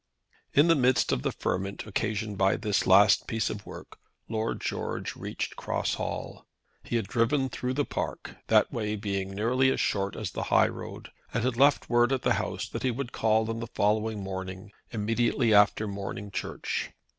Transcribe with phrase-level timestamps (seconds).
[0.55, 5.15] In the midst of the ferment occasioned by this last piece of work Lord George
[5.15, 6.47] reached Cross Hall.
[6.83, 10.69] He had driven through the park, that way being nearly as short as the high
[10.69, 14.23] road, and had left word at the house that he would call on the following
[14.23, 16.89] morning, immediately after morning church.